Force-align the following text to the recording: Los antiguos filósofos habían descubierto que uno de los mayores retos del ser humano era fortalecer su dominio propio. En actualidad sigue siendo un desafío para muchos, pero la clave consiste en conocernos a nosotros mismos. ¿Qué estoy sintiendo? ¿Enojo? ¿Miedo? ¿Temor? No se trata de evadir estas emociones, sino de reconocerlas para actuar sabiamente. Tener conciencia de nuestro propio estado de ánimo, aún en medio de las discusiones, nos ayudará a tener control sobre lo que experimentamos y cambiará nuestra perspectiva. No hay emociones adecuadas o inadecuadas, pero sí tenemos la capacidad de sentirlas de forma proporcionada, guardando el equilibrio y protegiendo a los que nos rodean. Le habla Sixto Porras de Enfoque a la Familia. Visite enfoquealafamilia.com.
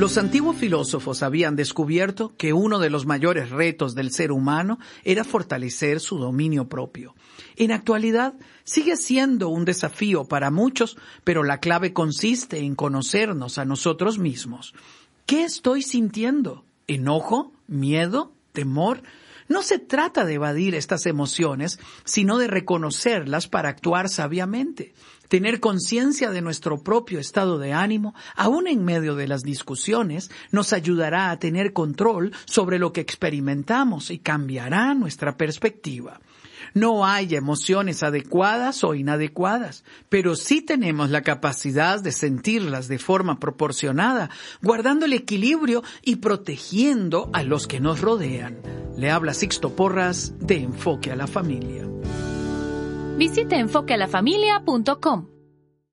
Los 0.00 0.16
antiguos 0.16 0.56
filósofos 0.56 1.22
habían 1.22 1.56
descubierto 1.56 2.32
que 2.38 2.54
uno 2.54 2.78
de 2.78 2.88
los 2.88 3.04
mayores 3.04 3.50
retos 3.50 3.94
del 3.94 4.12
ser 4.12 4.32
humano 4.32 4.78
era 5.04 5.24
fortalecer 5.24 6.00
su 6.00 6.16
dominio 6.16 6.70
propio. 6.70 7.14
En 7.56 7.70
actualidad 7.70 8.32
sigue 8.64 8.96
siendo 8.96 9.50
un 9.50 9.66
desafío 9.66 10.24
para 10.24 10.50
muchos, 10.50 10.96
pero 11.22 11.42
la 11.42 11.58
clave 11.58 11.92
consiste 11.92 12.60
en 12.60 12.76
conocernos 12.76 13.58
a 13.58 13.66
nosotros 13.66 14.18
mismos. 14.18 14.72
¿Qué 15.26 15.44
estoy 15.44 15.82
sintiendo? 15.82 16.64
¿Enojo? 16.86 17.52
¿Miedo? 17.66 18.32
¿Temor? 18.52 19.02
No 19.50 19.62
se 19.64 19.80
trata 19.80 20.24
de 20.24 20.34
evadir 20.34 20.76
estas 20.76 21.06
emociones, 21.06 21.80
sino 22.04 22.38
de 22.38 22.46
reconocerlas 22.46 23.48
para 23.48 23.68
actuar 23.68 24.08
sabiamente. 24.08 24.94
Tener 25.26 25.58
conciencia 25.58 26.30
de 26.30 26.40
nuestro 26.40 26.84
propio 26.84 27.18
estado 27.18 27.58
de 27.58 27.72
ánimo, 27.72 28.14
aún 28.36 28.68
en 28.68 28.84
medio 28.84 29.16
de 29.16 29.26
las 29.26 29.42
discusiones, 29.42 30.30
nos 30.52 30.72
ayudará 30.72 31.32
a 31.32 31.40
tener 31.40 31.72
control 31.72 32.32
sobre 32.44 32.78
lo 32.78 32.92
que 32.92 33.00
experimentamos 33.00 34.12
y 34.12 34.20
cambiará 34.20 34.94
nuestra 34.94 35.36
perspectiva. 35.36 36.20
No 36.72 37.04
hay 37.04 37.34
emociones 37.34 38.04
adecuadas 38.04 38.84
o 38.84 38.94
inadecuadas, 38.94 39.82
pero 40.08 40.36
sí 40.36 40.62
tenemos 40.62 41.10
la 41.10 41.22
capacidad 41.22 42.00
de 42.00 42.12
sentirlas 42.12 42.86
de 42.86 43.00
forma 43.00 43.40
proporcionada, 43.40 44.30
guardando 44.62 45.06
el 45.06 45.12
equilibrio 45.12 45.82
y 46.02 46.16
protegiendo 46.16 47.30
a 47.32 47.42
los 47.42 47.66
que 47.66 47.80
nos 47.80 48.00
rodean. 48.00 48.79
Le 49.00 49.10
habla 49.10 49.32
Sixto 49.32 49.70
Porras 49.70 50.34
de 50.40 50.62
Enfoque 50.62 51.10
a 51.10 51.16
la 51.16 51.26
Familia. 51.26 51.88
Visite 53.16 53.56
enfoquealafamilia.com. 53.56 55.39